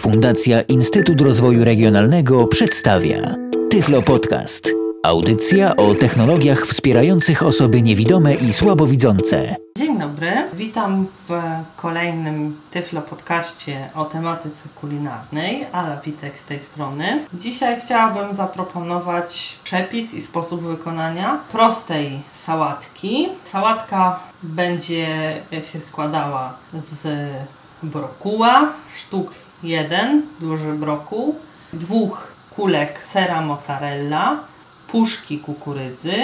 [0.00, 3.34] Fundacja Instytut Rozwoju Regionalnego przedstawia
[3.70, 4.70] Tyflo Podcast.
[5.02, 9.56] Audycja o technologiach wspierających osoby niewidome i słabowidzące.
[9.78, 11.32] Dzień dobry, witam w
[11.76, 15.66] kolejnym Tyflo podcaście o tematyce kulinarnej.
[15.72, 17.24] Ala Witek z tej strony.
[17.34, 23.28] Dzisiaj chciałabym zaproponować przepis i sposób wykonania prostej sałatki.
[23.44, 25.06] Sałatka będzie
[25.72, 27.28] się składała z
[27.82, 29.30] brokuła, sztuk
[29.62, 31.34] 1, duży brokuł,
[31.72, 34.36] dwóch kulek sera mozzarella,
[34.88, 36.14] puszki kukurydzy,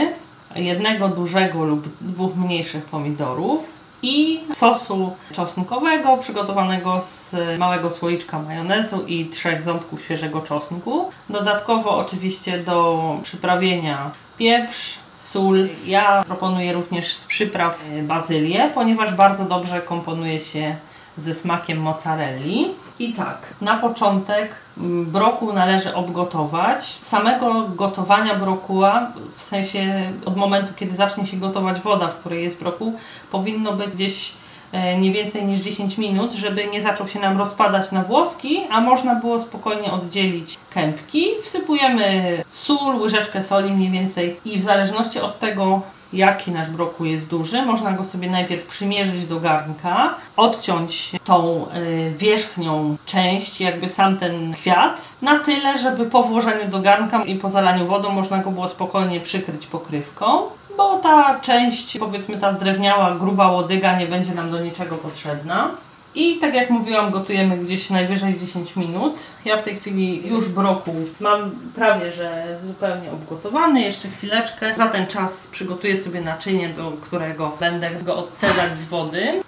[0.57, 9.27] jednego dużego lub dwóch mniejszych pomidorów i sosu czosnkowego przygotowanego z małego słoiczka majonezu i
[9.27, 11.11] trzech ząbków świeżego czosnku.
[11.29, 15.69] Dodatkowo oczywiście do przyprawienia pieprz, sól.
[15.87, 20.77] Ja proponuję również z przypraw bazylię, ponieważ bardzo dobrze komponuje się
[21.19, 22.69] ze smakiem mozzarelli.
[22.99, 26.99] I tak, na początek mm, brokuł należy obgotować.
[27.01, 32.61] Samego gotowania brokuła, w sensie od momentu, kiedy zacznie się gotować woda, w której jest
[32.61, 32.99] brokuł,
[33.31, 34.33] powinno być gdzieś
[34.73, 38.81] e, nie więcej niż 10 minut, żeby nie zaczął się nam rozpadać na włoski, a
[38.81, 41.27] można było spokojnie oddzielić kępki.
[41.43, 47.29] Wsypujemy sól, łyżeczkę soli mniej więcej i w zależności od tego, jaki nasz brokuł jest
[47.29, 54.17] duży, można go sobie najpierw przymierzyć do garnka, odciąć tą y, wierzchnią część, jakby sam
[54.17, 58.51] ten kwiat, na tyle, żeby po włożeniu do garnka i po zalaniu wodą można go
[58.51, 60.43] było spokojnie przykryć pokrywką
[60.77, 65.71] bo ta część, powiedzmy ta zdrewniała, gruba łodyga nie będzie nam do niczego potrzebna.
[66.17, 69.15] I tak jak mówiłam, gotujemy gdzieś najwyżej 10 minut.
[69.45, 73.81] Ja w tej chwili już brokuł mam prawie, że zupełnie obgotowany.
[73.81, 74.75] Jeszcze chwileczkę.
[74.77, 79.43] Za ten czas przygotuję sobie naczynie, do którego będę go odcedzać z wody.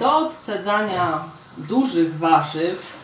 [0.00, 2.97] Do odcedzania dużych warzyw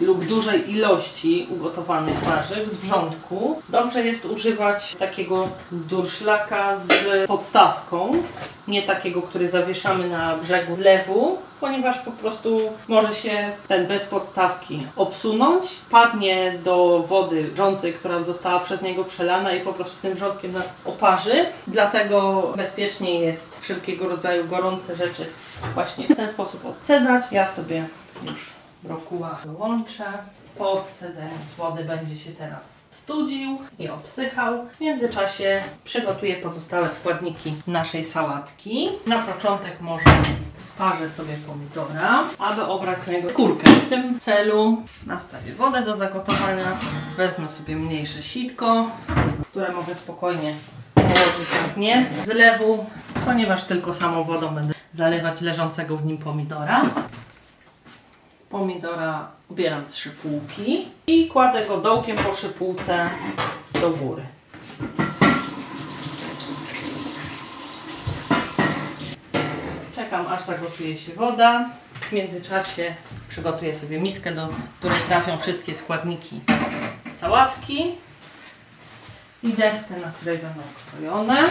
[0.00, 8.12] lub dużej ilości ugotowanych warzyw z wrzątku dobrze jest używać takiego durszlaka z podstawką,
[8.68, 14.86] nie takiego, który zawieszamy na brzegu zlewu, ponieważ po prostu może się ten bez podstawki
[14.96, 20.52] obsunąć, padnie do wody wrzącej, która została przez niego przelana i po prostu tym wrzątkiem
[20.52, 21.46] nas oparzy.
[21.66, 25.26] Dlatego bezpiecznie jest wszelkiego rodzaju gorące rzeczy
[25.74, 27.24] właśnie w ten sposób odcedzać.
[27.30, 27.84] Ja sobie
[28.24, 30.04] już brokuła dołączę.
[30.58, 34.66] Po odcedzeniu z wody będzie się teraz studził i obsychał.
[34.66, 38.88] W międzyczasie przygotuję pozostałe składniki naszej sałatki.
[39.06, 40.04] Na początek może
[40.66, 43.70] sparzę sobie pomidora, aby obrać z niego skórkę.
[43.70, 46.76] W tym celu nastawię wodę do zagotowania.
[47.16, 48.90] Wezmę sobie mniejsze sitko,
[49.50, 50.54] które mogę spokojnie
[50.94, 52.86] położyć na dnie zlewu,
[53.24, 56.82] ponieważ tylko samą wodą będę zalewać leżącego w nim pomidora.
[58.52, 63.10] Pomidora ubieram z szypułki i kładę go dołkiem po szypułce
[63.80, 64.22] do góry.
[69.96, 71.70] Czekam aż zagotuje się woda.
[72.00, 72.94] W międzyczasie
[73.28, 74.48] przygotuję sobie miskę, do
[74.78, 76.40] której trafią wszystkie składniki
[77.20, 77.94] sałatki
[79.42, 81.44] i deskę, na której będą krojone.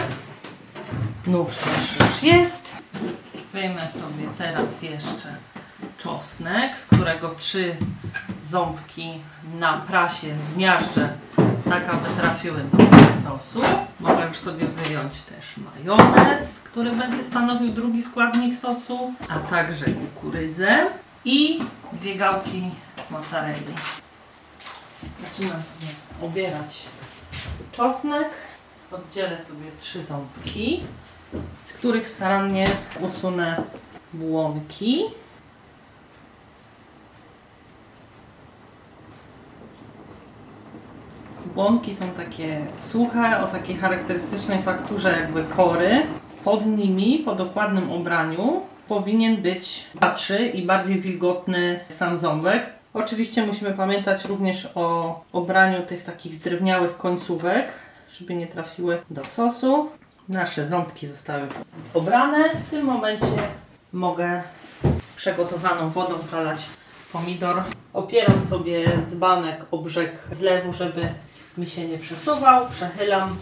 [1.26, 2.76] Nóż też już jest.
[3.52, 5.51] Wyjmę sobie teraz jeszcze
[5.98, 7.76] czosnek, z którego trzy
[8.44, 9.20] ząbki
[9.58, 11.08] na prasie zmiażdżę
[11.70, 12.78] tak, aby trafiły do
[13.30, 13.60] sosu.
[14.00, 20.86] Mogę już sobie wyjąć też majonez, który będzie stanowił drugi składnik sosu, a także kukurydzę
[21.24, 21.58] i
[21.92, 22.70] dwie gałki
[23.10, 23.74] mozzarelli.
[25.22, 25.92] Zaczynam sobie
[26.22, 26.82] obierać
[27.72, 28.28] czosnek.
[28.90, 30.82] Oddzielę sobie trzy ząbki,
[31.64, 32.66] z których starannie
[33.00, 33.62] usunę
[34.12, 35.04] błonki.
[41.54, 46.06] Błonki są takie suche, o takiej charakterystycznej fakturze jakby kory.
[46.44, 52.66] Pod nimi, po dokładnym obraniu, powinien być patrzy i bardziej wilgotny sam ząbek.
[52.94, 57.72] Oczywiście musimy pamiętać również o obraniu tych takich zdrewniałych końcówek,
[58.18, 59.90] żeby nie trafiły do sosu.
[60.28, 61.54] Nasze ząbki zostały już
[61.94, 62.48] obrane.
[62.48, 63.26] W tym momencie
[63.92, 64.42] mogę
[65.16, 66.58] przegotowaną wodą zalać
[67.12, 67.62] pomidor.
[67.92, 71.08] Opieram sobie dzbanek o brzeg zlewu, żeby
[71.58, 72.68] mi się nie przesuwał.
[72.68, 73.36] Przechylam.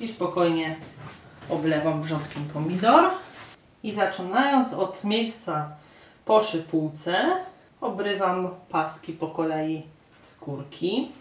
[0.00, 0.76] I spokojnie
[1.48, 3.10] oblewam wrzątkiem pomidor.
[3.82, 5.68] I zaczynając od miejsca
[6.24, 7.36] po szypułce,
[7.80, 9.82] obrywam paski po kolei
[10.22, 11.12] skórki.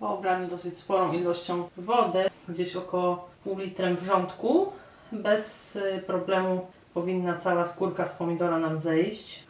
[0.00, 4.72] Po obraniu dosyć sporą ilością wody, gdzieś około pół litrem wrzątku,
[5.12, 9.42] bez y, problemu powinna cała skórka z pomidora nam zejść.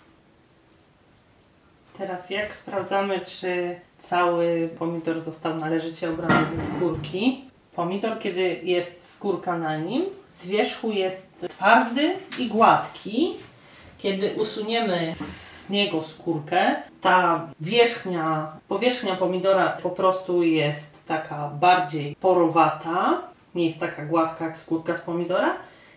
[1.99, 7.45] Teraz jak sprawdzamy, czy cały pomidor został należycie obrany ze skórki?
[7.77, 10.05] Pomidor, kiedy jest skórka na nim,
[10.37, 13.35] z wierzchu jest twardy i gładki.
[13.99, 23.23] Kiedy usuniemy z niego skórkę, ta wierzchnia, powierzchnia pomidora po prostu jest taka bardziej porowata,
[23.55, 25.57] nie jest taka gładka jak skórka z pomidora.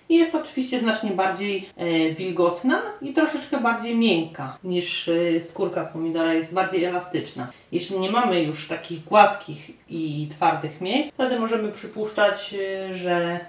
[0.10, 6.34] I jest oczywiście znacznie bardziej e, wilgotna i troszeczkę bardziej miękka niż e, skórka pomidora,
[6.34, 7.48] jest bardziej elastyczna.
[7.72, 13.40] Jeśli nie mamy już takich gładkich i twardych miejsc, wtedy możemy przypuszczać, e, że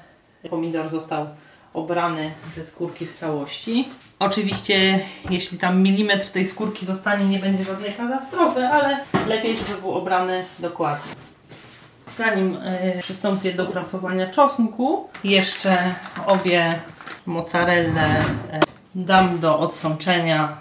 [0.50, 1.26] pomidor został
[1.74, 3.88] obrany ze skórki w całości.
[4.18, 8.98] Oczywiście, jeśli tam milimetr tej skórki zostanie, nie będzie żadnej katastrofy, ale
[9.28, 11.12] lepiej, żeby był obrany dokładnie.
[12.18, 15.94] Zanim y, przystąpię do prasowania czosnku, jeszcze
[16.26, 16.80] obie
[17.26, 18.24] mozzarelle y,
[18.94, 20.56] dam do odsączenia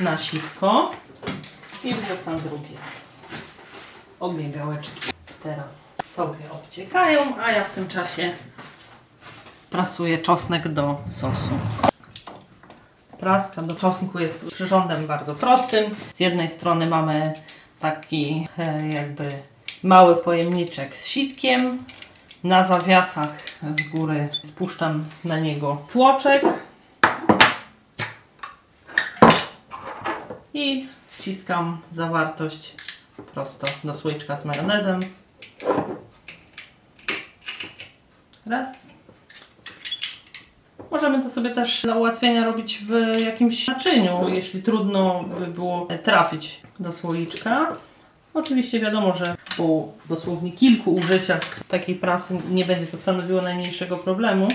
[0.00, 0.90] na sitko
[1.84, 3.22] i wrzucam drugi raz.
[4.20, 5.84] Obie gałeczki teraz
[6.14, 8.32] sobie obciekają, a ja w tym czasie
[9.54, 11.50] sprasuję czosnek do sosu.
[13.20, 15.84] Praska do czosnku jest przyrządem bardzo prostym.
[16.14, 17.32] Z jednej strony mamy
[17.80, 19.28] taki e, jakby
[19.84, 21.84] mały pojemniczek z sitkiem.
[22.44, 23.42] Na zawiasach
[23.78, 26.44] z góry spuszczam na niego tłoczek
[30.54, 32.74] i wciskam zawartość
[33.34, 35.00] prosto do słoiczka z majonezem.
[38.46, 38.68] Raz.
[40.90, 46.60] Możemy to sobie też dla ułatwienia robić w jakimś naczyniu, jeśli trudno by było trafić
[46.80, 47.76] do słoiczka.
[48.34, 54.48] Oczywiście wiadomo, że po dosłownie kilku użyciach takiej prasy nie będzie to stanowiło najmniejszego problemu.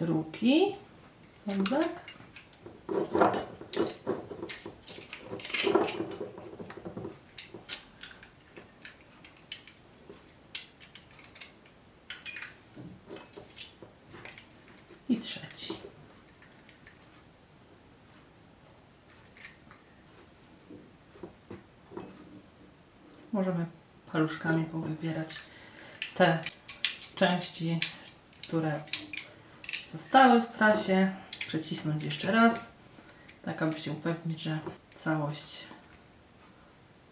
[0.00, 0.74] Drugi
[1.46, 1.88] sądzek.
[15.08, 15.74] I trzeci.
[23.34, 23.66] Możemy
[24.12, 25.28] paluszkami powybierać
[26.14, 26.38] te
[27.16, 27.80] części,
[28.48, 28.82] które
[29.92, 31.12] zostały w prasie.
[31.38, 32.54] Przecisnąć jeszcze raz,
[33.44, 34.58] tak aby się upewnić, że
[34.96, 35.64] całość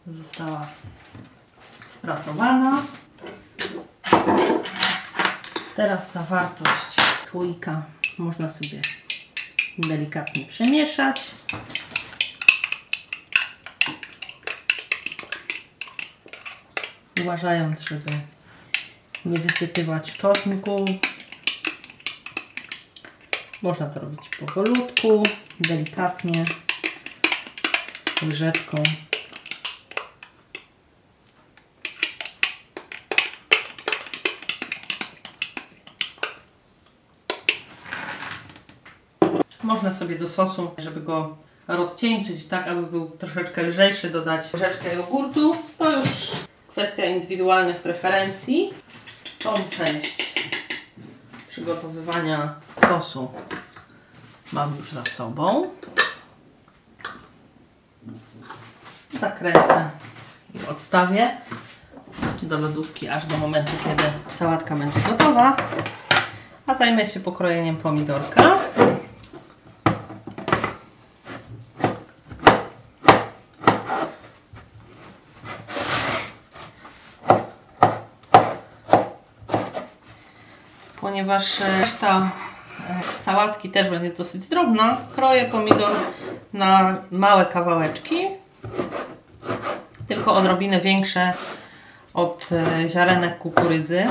[0.06, 0.68] została
[1.88, 2.82] sprasowana.
[5.76, 7.82] Teraz zawartość słoika
[8.18, 8.80] można sobie
[9.78, 11.30] delikatnie przemieszać.
[17.22, 18.10] Uważając, żeby
[19.24, 20.84] nie wysypywać czosnku.
[23.62, 25.22] Można to robić powolutku,
[25.60, 26.44] delikatnie,
[28.26, 28.82] łyżeczką.
[39.62, 41.36] Można sobie do sosu, żeby go
[41.68, 45.56] rozcieńczyć tak, aby był troszeczkę lżejszy, dodać łyżeczkę jogurtu.
[45.78, 46.08] To już
[46.72, 48.70] kwestia indywidualnych preferencji.
[49.38, 50.34] Tą część
[51.48, 52.54] przygotowywania
[52.88, 53.30] sosu
[54.52, 55.70] mam już za sobą.
[59.20, 59.90] Zakręcę
[60.54, 61.36] i odstawię
[62.42, 65.56] do lodówki aż do momentu, kiedy sałatka będzie gotowa.
[66.66, 68.58] A zajmę się pokrojeniem pomidorka.
[81.22, 82.30] Ponieważ e, reszta
[82.90, 85.90] e, sałatki też będzie dosyć drobna, kroję pomidor
[86.52, 88.26] na małe kawałeczki,
[90.08, 91.32] tylko odrobinę większe
[92.14, 94.06] od e, ziarenek kukurydzy.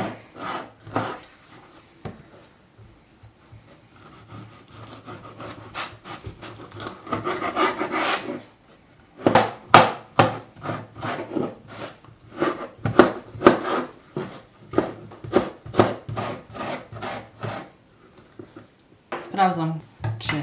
[19.41, 19.73] Sprawdzam,
[20.19, 20.35] czy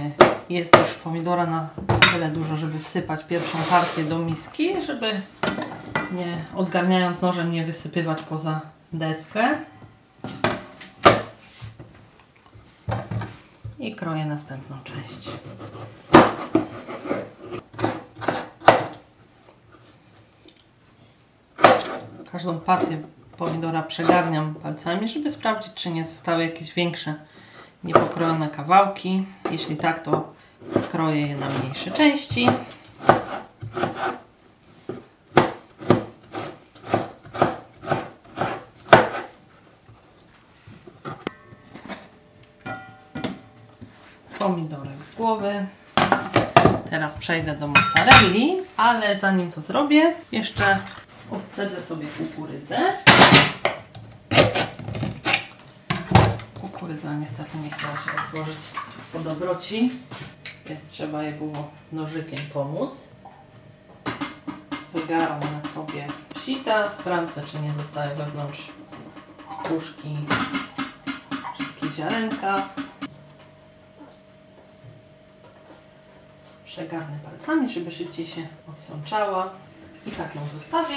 [0.50, 0.94] jest już
[1.28, 1.68] pomidora na
[2.12, 5.20] tyle dużo, żeby wsypać pierwszą partię do miski, żeby
[6.12, 8.61] nie odgarniając nożem nie wysypywać poza
[8.92, 9.58] deskę.
[13.78, 15.28] I kroję następną część.
[22.32, 23.02] Każdą partię
[23.38, 27.14] pomidora przegarniam palcami, żeby sprawdzić, czy nie zostały jakieś większe
[27.85, 29.26] niepokrojone kawałki.
[29.50, 30.38] Jeśli tak, to
[30.92, 32.48] kroję je na mniejsze części.
[44.38, 45.66] Pomidorek z głowy.
[46.90, 50.78] Teraz przejdę do mozzarelli, ale zanim to zrobię, jeszcze
[51.30, 52.78] obcedzę sobie kukurydzę.
[56.60, 58.58] Kukurydza niestety nie chciała się otworzyć
[59.12, 59.90] po dobroci,
[60.68, 62.92] więc trzeba je było nożykiem pomóc.
[64.94, 66.06] Wygaram na sobie
[66.44, 68.68] sita, sprawdzę czy nie zostały wewnątrz
[69.64, 70.16] puszki
[71.54, 72.68] wszystkie ziarenka.
[76.64, 79.50] Przegarnę palcami, żeby szybciej się odsączała.
[80.06, 80.96] I tak ją zostawię.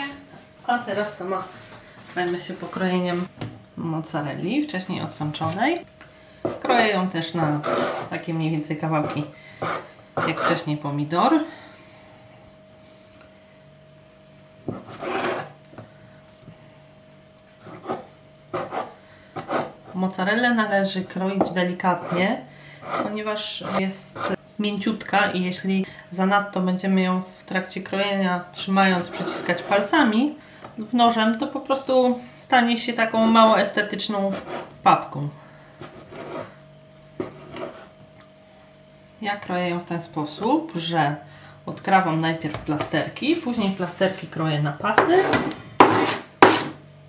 [0.67, 1.43] A teraz sama
[2.15, 3.27] zajmę się pokrojeniem
[3.77, 5.85] mozzarelli, wcześniej odsączonej.
[6.62, 7.60] Kroję ją też na
[8.10, 9.24] takie mniej więcej kawałki
[10.27, 11.33] jak wcześniej pomidor.
[19.93, 22.41] Mozzarellę należy kroić delikatnie,
[23.03, 30.36] ponieważ jest mięciutka i jeśli zanadto będziemy ją w trakcie krojenia trzymając, przyciskać palcami
[30.77, 34.31] lub nożem, to po prostu stanie się taką mało estetyczną
[34.83, 35.29] papką.
[39.21, 41.15] Ja kroję ją w ten sposób, że
[41.65, 45.23] odkrawam najpierw plasterki, później plasterki kroję na pasy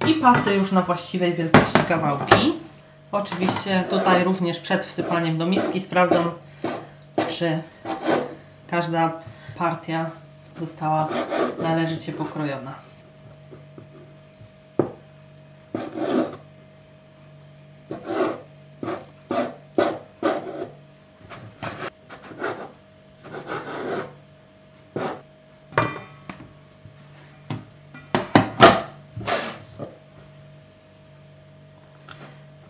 [0.09, 2.53] i pasy już na właściwej wielkości kawałki.
[3.13, 6.31] Oczywiście tutaj również przed wsypaniem do miski sprawdzam,
[7.29, 7.63] czy
[8.71, 9.13] każda
[9.57, 10.11] partia
[10.61, 11.09] została
[11.63, 12.92] należycie pokrojona.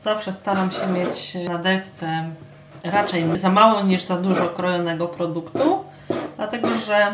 [0.03, 2.25] Zawsze staram się mieć na desce
[2.85, 5.85] raczej za mało niż za dużo krojonego produktu,
[6.37, 7.13] dlatego że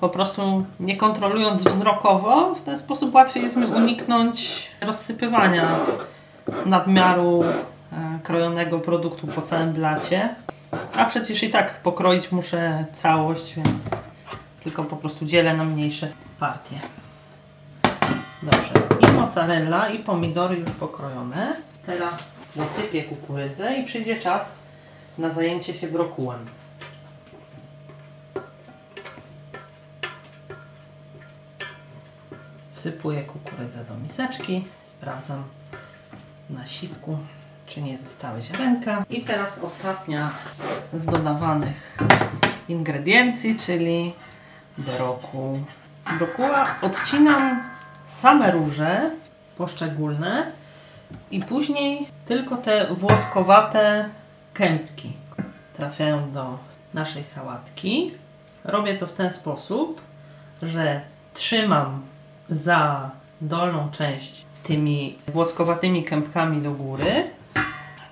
[0.00, 5.68] po prostu nie kontrolując wzrokowo, w ten sposób łatwiej jest mi uniknąć rozsypywania
[6.66, 10.34] nadmiaru e, krojonego produktu po całym blacie.
[10.96, 13.90] A przecież i tak pokroić muszę całość, więc
[14.64, 16.08] tylko po prostu dzielę na mniejsze
[16.40, 17.01] partie.
[18.42, 18.74] Dobrze.
[19.00, 21.56] I mozzarella i pomidory już pokrojone.
[21.86, 24.44] Teraz nasypię kukurydzę i przyjdzie czas
[25.18, 26.46] na zajęcie się brokułem.
[32.74, 34.64] Wsypuję kukurydzę do miseczki.
[34.86, 35.44] Sprawdzam
[36.50, 37.18] na sitku,
[37.66, 39.04] czy nie zostały ziarenka.
[39.10, 40.30] I teraz ostatnia
[40.94, 41.98] z dodawanych
[42.68, 44.14] ingrediencji, czyli
[44.78, 45.64] brokuł.
[46.18, 47.71] Brokuła odcinam
[48.22, 49.10] same róże
[49.58, 50.46] poszczególne
[51.30, 54.08] i później tylko te włoskowate
[54.54, 55.12] kępki
[55.76, 56.58] trafiają do
[56.94, 58.10] naszej sałatki.
[58.64, 60.00] Robię to w ten sposób,
[60.62, 61.00] że
[61.34, 62.02] trzymam
[62.50, 63.10] za
[63.40, 67.30] dolną część tymi włoskowatymi kępkami do góry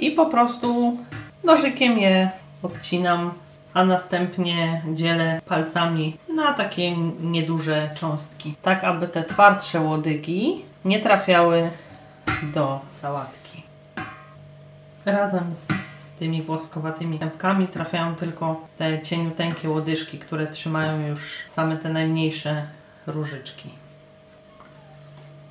[0.01, 0.99] i po prostu
[1.45, 2.31] nożykiem je
[2.63, 3.33] odcinam,
[3.75, 11.71] a następnie dzielę palcami na takie nieduże cząstki, tak aby te twardsze łodygi nie trafiały
[12.55, 13.63] do sałatki.
[15.05, 21.89] Razem z tymi włoskowatymi kępkami trafiają tylko te cieniuteńkie łodyżki, które trzymają już same te
[21.89, 22.67] najmniejsze
[23.07, 23.71] różyczki.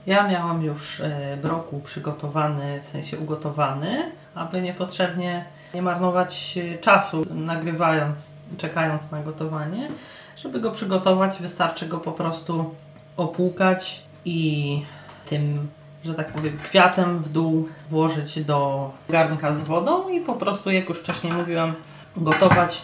[0.06, 7.26] Ja miałam już e, brokuł przygotowany, w sensie ugotowany, aby niepotrzebnie nie marnować e, czasu
[7.30, 9.90] nagrywając, czekając na gotowanie.
[10.38, 12.76] Żeby go przygotować, wystarczy go po prostu
[13.18, 14.82] opłukać i
[15.26, 15.68] tym,
[16.06, 20.90] że tak powiem, kwiatem w dół włożyć do garnka z wodą i po prostu, jak
[20.90, 21.74] już wcześniej mówiłam,
[22.18, 22.82] gotować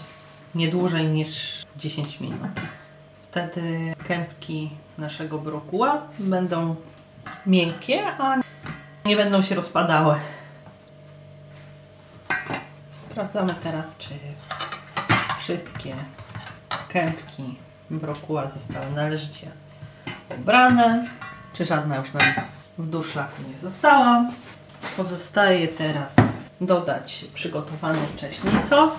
[0.56, 2.62] nie dłużej niż 10 minut.
[3.32, 6.76] Wtedy kępki naszego brokuła będą
[7.46, 8.36] miękkie, a
[9.06, 10.16] nie będą się rozpadały.
[13.16, 14.10] Sprawdzamy teraz, czy
[15.40, 15.96] wszystkie
[16.90, 17.56] kępki
[17.90, 19.52] brokuła zostały należycie
[20.38, 21.06] ubrane,
[21.54, 22.46] czy żadna już nam
[22.78, 24.26] w durszlaku nie została.
[24.98, 26.16] Pozostaje teraz
[26.62, 28.94] dodać przygotowany wcześniej sos.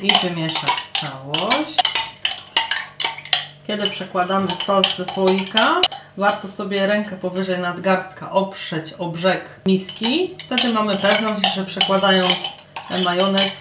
[0.00, 1.78] I wymieszać całość.
[3.68, 5.80] Kiedy przekładamy sos ze słoika,
[6.16, 10.34] warto sobie rękę powyżej nadgarstka oprzeć o brzeg miski.
[10.46, 12.34] Wtedy mamy pewność, że przekładając
[13.04, 13.60] majonez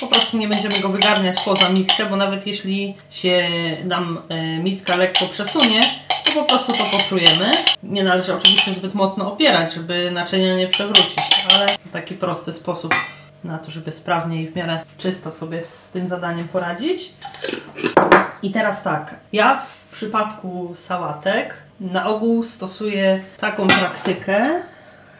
[0.00, 3.48] po prostu nie będziemy go wygarniać poza miskę, bo nawet jeśli się
[3.84, 5.80] nam e, miska lekko przesunie,
[6.24, 7.50] to po prostu to poczujemy.
[7.82, 12.94] Nie należy oczywiście zbyt mocno opierać, żeby naczynia nie przewrócić, ale taki prosty sposób
[13.44, 17.12] na to, żeby sprawnie i w miarę czysto sobie z tym zadaniem poradzić.
[18.42, 24.44] I teraz tak, ja w przypadku sałatek na ogół stosuję taką praktykę,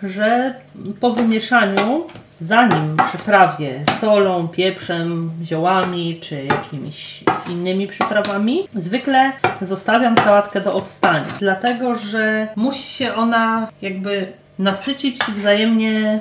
[0.03, 0.55] że
[1.01, 2.07] po wymieszaniu,
[2.41, 9.33] zanim przyprawię solą, pieprzem, ziołami czy jakimiś innymi przyprawami, zwykle
[9.63, 16.21] zostawiam sałatkę do odstania, dlatego że musi się ona jakby nasycić wzajemnie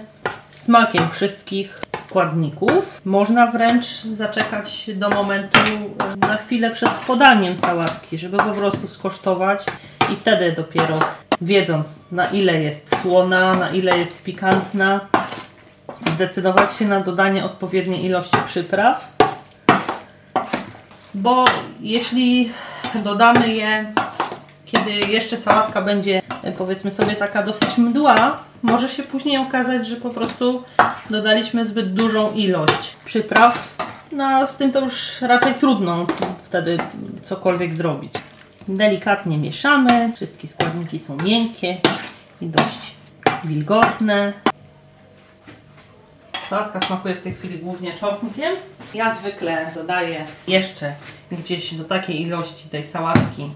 [0.51, 3.01] smakiem wszystkich składników.
[3.05, 5.59] Można wręcz zaczekać do momentu
[6.23, 9.63] e, na chwilę przed podaniem sałatki, żeby po prostu skosztować
[10.13, 10.99] i wtedy dopiero
[11.41, 15.07] wiedząc na ile jest słona, na ile jest pikantna,
[16.13, 19.07] zdecydować się na dodanie odpowiedniej ilości przypraw.
[21.13, 21.45] Bo
[21.79, 22.51] jeśli
[23.03, 23.93] dodamy je,
[24.65, 26.21] kiedy jeszcze sałatka będzie
[26.58, 30.63] powiedzmy sobie taka dosyć mdła, może się później okazać, że po prostu
[31.10, 33.77] dodaliśmy zbyt dużą ilość przypraw.
[34.12, 36.08] No, z tym to już raczej trudno
[36.44, 36.77] wtedy
[37.24, 38.13] cokolwiek zrobić.
[38.67, 41.77] Delikatnie mieszamy, wszystkie składniki są miękkie
[42.41, 42.96] i dość
[43.44, 44.34] wilgotne.
[46.50, 48.56] Sałatka smakuje w tej chwili głównie czosnkiem.
[48.94, 50.93] Ja zwykle dodaję jeszcze
[51.32, 53.52] gdzieś do takiej ilości tej sałatki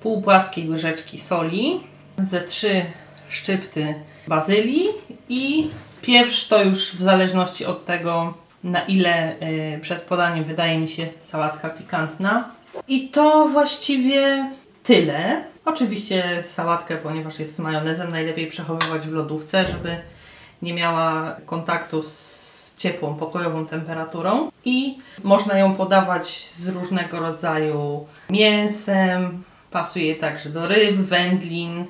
[0.00, 1.80] pół płaskiej łyżeczki soli,
[2.18, 2.82] ze trzy
[3.28, 3.94] szczypty
[4.28, 4.88] bazylii
[5.28, 5.70] i
[6.02, 11.06] pieprz to już w zależności od tego na ile y, przed podaniem wydaje mi się
[11.20, 12.50] sałatka pikantna.
[12.88, 14.50] I to właściwie
[14.84, 15.44] tyle.
[15.64, 19.96] Oczywiście sałatkę, ponieważ jest z majonezem, najlepiej przechowywać w lodówce, żeby
[20.62, 24.50] nie miała kontaktu z ciepłą, pokojową temperaturą.
[24.64, 31.84] I można ją podawać z różnego rodzaju mięsem, pasuje także do ryb, wędlin.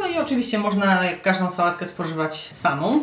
[0.00, 3.00] No i oczywiście można każdą sałatkę spożywać samą.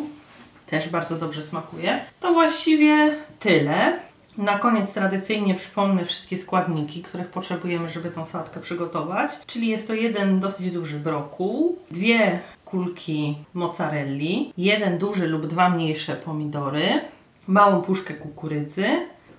[0.66, 2.04] Też bardzo dobrze smakuje.
[2.20, 3.98] To właściwie tyle.
[4.38, 9.30] Na koniec tradycyjnie przypomnę wszystkie składniki, których potrzebujemy, żeby tą sałatkę przygotować.
[9.46, 16.16] Czyli jest to jeden dosyć duży brokuł, dwie kulki mozzarelli, jeden duży lub dwa mniejsze
[16.16, 17.00] pomidory,
[17.46, 18.86] małą puszkę kukurydzy,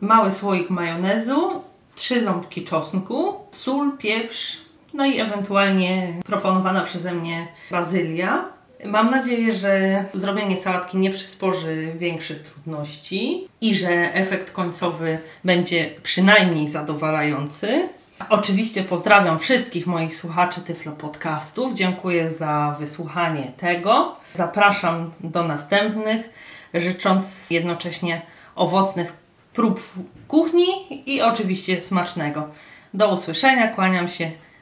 [0.01, 1.61] mały słoik majonezu,
[1.95, 4.66] trzy ząbki czosnku, sól, pieprz,
[4.97, 8.45] no i ewentualnie proponowana przeze mnie bazylia.
[8.85, 16.67] Mam nadzieję, że zrobienie sałatki nie przysporzy większych trudności i że efekt końcowy będzie przynajmniej
[16.67, 17.89] zadowalający.
[18.29, 21.73] Oczywiście pozdrawiam wszystkich moich słuchaczy Tyflo Podcastów.
[21.73, 24.15] Dziękuję za wysłuchanie tego.
[24.33, 26.29] Zapraszam do następnych,
[26.73, 28.21] życząc jednocześnie
[28.55, 29.13] owocnych
[29.53, 29.95] prób w
[30.27, 30.67] kuchni
[31.15, 32.49] i oczywiście smacznego.
[32.93, 34.31] Do usłyszenia, kłaniam się,